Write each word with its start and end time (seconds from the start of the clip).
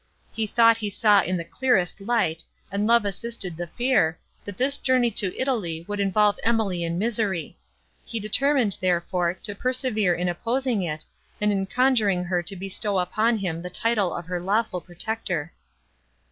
He 0.31 0.47
thought 0.47 0.77
he 0.77 0.89
saw 0.89 1.21
in 1.21 1.37
the 1.37 1.43
clearest 1.43 2.01
light, 2.01 2.43
and 2.71 2.87
love 2.87 3.05
assisted 3.05 3.55
the 3.55 3.67
fear, 3.67 4.17
that 4.45 4.57
this 4.57 4.79
journey 4.79 5.11
to 5.11 5.39
Italy 5.39 5.85
would 5.87 5.99
involve 5.99 6.39
Emily 6.41 6.83
in 6.83 6.97
misery; 6.97 7.55
he 8.03 8.19
determined, 8.19 8.79
therefore, 8.81 9.35
to 9.43 9.53
persevere 9.53 10.15
in 10.15 10.27
opposing 10.27 10.81
it, 10.81 11.05
and 11.39 11.51
in 11.51 11.67
conjuring 11.67 12.23
her 12.23 12.41
to 12.41 12.55
bestow 12.55 12.97
upon 12.97 13.37
him 13.37 13.61
the 13.61 13.69
title 13.69 14.11
of 14.11 14.25
her 14.25 14.39
lawful 14.41 14.81
protector. 14.81 15.53